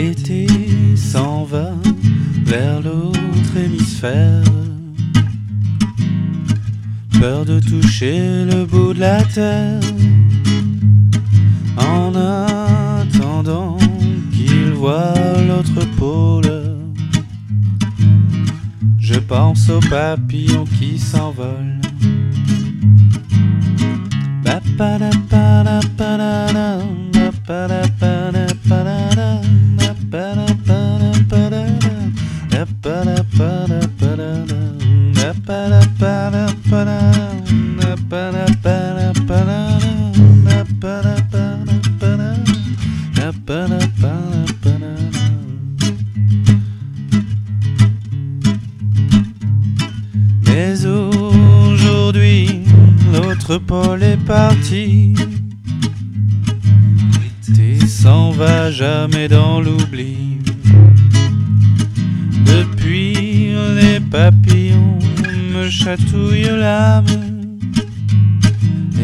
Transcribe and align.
L'été 0.00 0.46
s'en 0.94 1.42
va 1.42 1.72
vers 2.44 2.80
l'autre 2.80 3.56
hémisphère. 3.56 4.44
Peur 7.18 7.44
de 7.44 7.58
toucher 7.58 8.44
le 8.44 8.64
bout 8.64 8.94
de 8.94 9.00
la 9.00 9.24
terre. 9.24 9.80
En 11.76 12.14
attendant 12.14 13.76
qu'il 14.32 14.70
voit 14.70 15.14
l'autre 15.48 15.84
pôle. 15.96 16.76
Je 19.00 19.18
pense 19.18 19.68
aux 19.68 19.80
papillons 19.80 20.68
qui 20.78 20.96
s'envolent. 20.96 21.80
Mais 50.46 50.86
aujourd'hui, 50.86 52.60
l'autre 53.12 53.58
pôle 53.58 54.02
est 54.02 54.16
parti. 54.24 55.12
L'été 57.46 57.86
s'en 57.86 58.30
va 58.30 58.70
jamais 58.70 59.28
dans 59.28 59.60
l'oubli. 59.60 60.38
Depuis, 62.46 63.52
les 63.76 64.00
papillons 64.00 64.98
me 65.54 65.68
chatouillent 65.68 66.58
l'âme. 66.58 67.04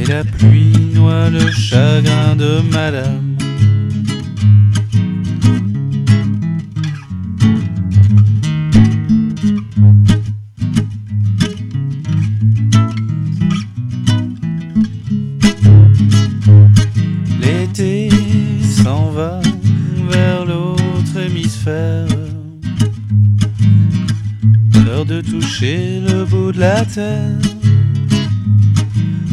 Et 0.00 0.06
la 0.06 0.24
pluie 0.24 0.94
noie 0.94 1.28
le 1.28 1.50
chagrin 1.50 2.36
de 2.36 2.62
madame. 2.72 3.43
S'en 18.84 19.10
va 19.10 19.40
vers 20.10 20.44
l'autre 20.44 21.16
hémisphère. 21.16 22.06
Peur 24.72 25.06
de 25.06 25.22
toucher 25.22 26.00
le 26.06 26.24
bout 26.26 26.52
de 26.52 26.60
la 26.60 26.84
terre. 26.84 27.38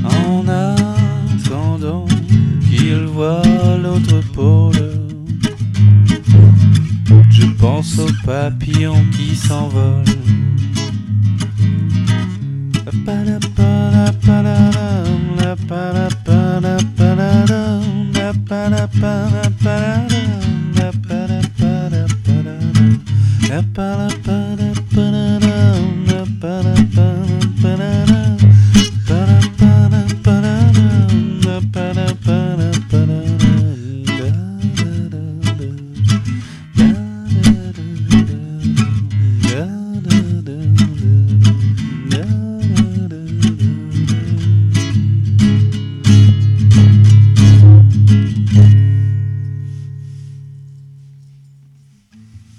En 0.06 0.48
attendant 0.48 2.06
qu'il 2.70 3.04
voit 3.16 3.42
l'autre 3.84 4.22
pôle. 4.34 4.90
Je 7.30 7.46
pense 7.60 8.00
aux 8.00 8.16
papillons 8.26 9.04
qui 9.12 9.36
s'envolent. 9.36 10.06
Pa 18.52 18.68